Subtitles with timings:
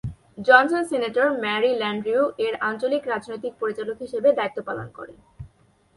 [0.47, 5.17] Johnson senator Mary Landrieu এর আঞ্চলিক রাজনৈতিক পরিচালক হিসেবে দায়িত্ব পালন করেন।